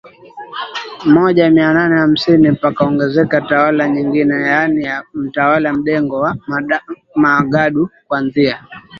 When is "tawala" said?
3.41-3.89